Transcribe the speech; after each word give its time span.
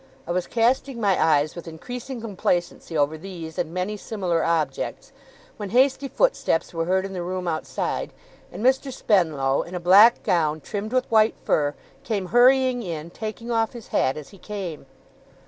I 0.25 0.31
was 0.31 0.47
casting 0.47 0.99
my 0.99 1.23
eyes 1.23 1.55
with 1.55 1.67
increasing 1.67 2.21
complacency 2.21 2.97
over 2.97 3.19
these 3.19 3.59
and 3.59 3.71
many 3.71 3.97
similar 3.97 4.43
objects, 4.43 5.11
when 5.57 5.69
hasty 5.69 6.07
footsteps 6.07 6.73
were 6.73 6.85
heard 6.85 7.05
in 7.05 7.13
the 7.13 7.21
room 7.21 7.47
outside, 7.47 8.11
and 8.51 8.65
Mr. 8.65 8.91
Spenlow, 8.91 9.61
in 9.61 9.75
a 9.75 9.79
black 9.79 10.23
gown 10.23 10.59
trimmed 10.59 10.91
with 10.91 11.05
white 11.11 11.35
fur, 11.43 11.75
came 12.03 12.29
hurrying 12.29 12.81
in, 12.81 13.11
taking 13.11 13.51
off 13.51 13.73
his 13.73 13.89
hat 13.89 14.17
as 14.17 14.29
he 14.29 14.39
came. 14.39 14.87